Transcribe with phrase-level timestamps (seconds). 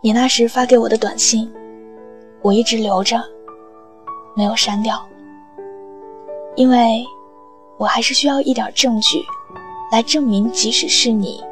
[0.00, 1.52] 你那时发给我的短信，
[2.40, 3.20] 我一直留着，
[4.36, 5.04] 没有删掉，
[6.54, 7.04] 因为
[7.78, 9.20] 我还是需要一点证据，
[9.90, 11.42] 来证明即使是你，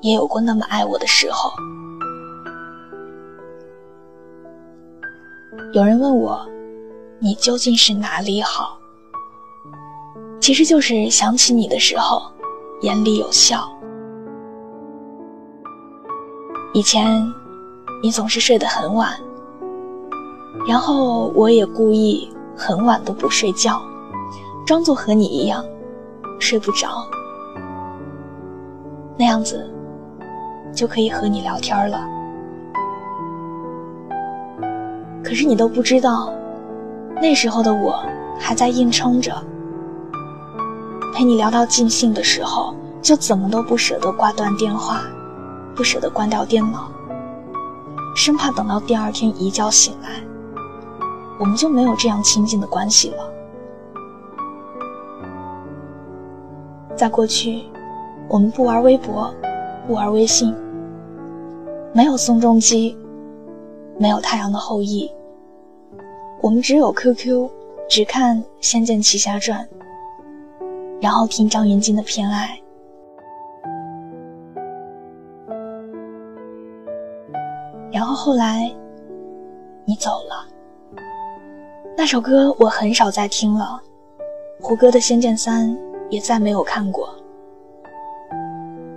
[0.00, 1.52] 也有过那么爱我的时候。
[5.72, 6.44] 有人问我，
[7.20, 8.76] 你究竟是哪里好？
[10.40, 12.22] 其实就是想起你的时候，
[12.80, 13.70] 眼里有笑。
[16.74, 17.32] 以前，
[18.02, 19.16] 你总是睡得很晚，
[20.68, 23.80] 然后我也故意很晚都不睡觉，
[24.66, 25.64] 装作和你一样
[26.40, 27.06] 睡不着，
[29.16, 29.72] 那样子
[30.74, 32.04] 就可以和你聊天了。
[35.22, 36.34] 可是你都不知道，
[37.22, 38.04] 那时候的我
[38.36, 39.32] 还在硬撑着，
[41.14, 45.00] 陪你聊到尽兴的时候，就怎么都不舍得挂断电话。
[45.74, 46.88] 不舍得关掉电脑，
[48.14, 50.22] 生怕等到第二天一觉醒来，
[51.38, 53.30] 我们就没有这样亲近的关系了。
[56.94, 57.64] 在过去，
[58.28, 59.34] 我们不玩微博，
[59.86, 60.54] 不玩微信，
[61.92, 62.96] 没有宋仲基，
[63.98, 65.10] 没有太阳的后裔，
[66.40, 67.50] 我们只有 QQ，
[67.88, 69.68] 只看《仙剑奇侠传》，
[71.00, 72.60] 然后听张芸京的《偏爱》。
[78.14, 78.72] 后来，
[79.84, 80.46] 你走了。
[81.96, 83.80] 那首歌我很少再听了，
[84.60, 85.70] 胡歌的《仙剑三》
[86.10, 87.14] 也再没有看过。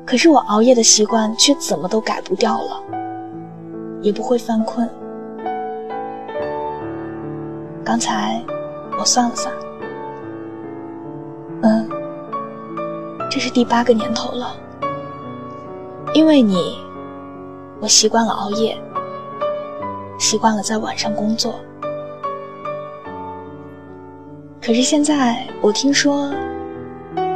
[0.05, 2.81] 可是我熬夜的习惯却怎么都改不掉了，
[4.01, 4.89] 也不会犯困。
[7.83, 8.41] 刚才
[8.99, 9.53] 我算了算，
[11.61, 11.89] 嗯，
[13.29, 14.56] 这是第八个年头了。
[16.13, 16.77] 因为你，
[17.79, 18.77] 我习惯了熬夜。
[20.17, 21.55] 习惯了在晚上工作，
[24.61, 26.33] 可是现在我听说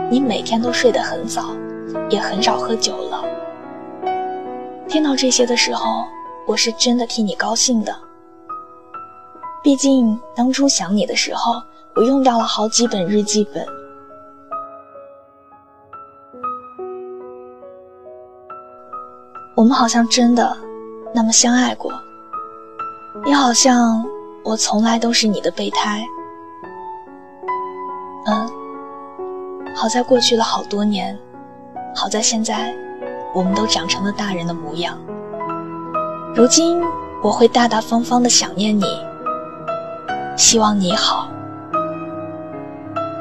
[0.10, 1.56] 你每天都睡得很早，
[2.10, 3.24] 也很少喝酒了。
[4.88, 6.06] 听到这些的时候，
[6.46, 7.96] 我是真的替你高兴的。
[9.64, 11.62] 毕竟当初想你的时候，
[11.96, 13.66] 我用掉了好几本日记本。
[19.56, 20.58] 我们好像真的
[21.14, 21.94] 那么相爱过。
[23.26, 24.04] 你好像
[24.44, 26.02] 我从来都是你的备胎。
[28.26, 28.50] 嗯，
[29.76, 31.18] 好在过去了好多年，
[31.94, 32.74] 好在现在
[33.34, 34.98] 我们都长成了大人的模样。
[36.34, 36.82] 如今
[37.22, 38.86] 我会大大方方的想念你，
[40.38, 41.28] 希望你好，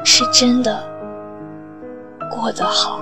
[0.05, 0.81] 是真的
[2.31, 3.01] 过得好。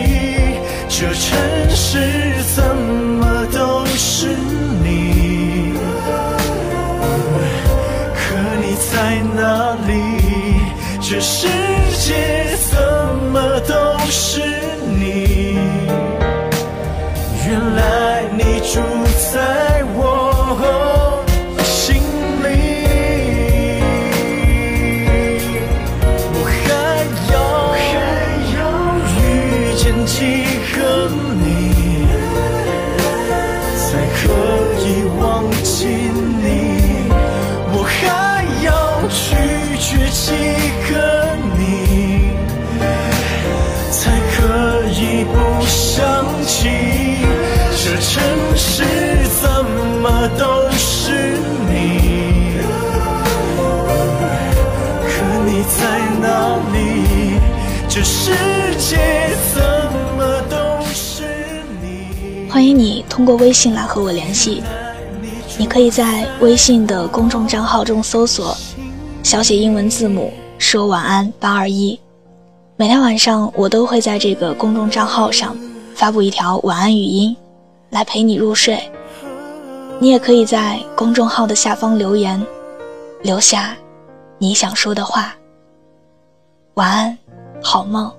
[1.23, 1.50] 这
[30.51, 31.07] 见几个
[31.39, 31.47] 你，
[33.77, 33.87] 才
[34.17, 34.23] 可
[34.81, 34.85] 以
[35.17, 37.09] 忘记你？
[37.73, 38.69] 我还要
[39.07, 39.19] 拒
[39.79, 40.27] 绝几
[40.91, 40.91] 个
[41.57, 41.59] 你，
[43.91, 43.99] 才
[44.35, 44.39] 可
[44.89, 45.33] 以不
[45.65, 46.01] 想
[46.45, 46.67] 起？
[47.83, 48.11] 这城
[48.55, 48.83] 市
[49.41, 49.43] 怎
[50.01, 50.05] 么
[50.37, 51.37] 都是
[51.69, 51.79] 你？
[55.07, 55.11] 可
[55.45, 55.79] 你在
[56.19, 56.25] 哪
[56.73, 56.75] 里？
[57.87, 58.31] 这世
[58.77, 58.97] 界
[62.51, 64.61] 欢迎你通过微信来和我联系。
[65.57, 68.53] 你可以在微信的公众账号中搜索
[69.23, 71.97] 小写英文字母说晚安八二一，
[72.75, 75.57] 每天晚上我都会在这个公众账号上
[75.95, 77.33] 发布一条晚安语音，
[77.89, 78.83] 来陪你入睡。
[79.99, 82.45] 你也可以在公众号的下方留言，
[83.21, 83.73] 留下
[84.37, 85.33] 你想说的话。
[86.73, 87.17] 晚安，
[87.63, 88.11] 好梦。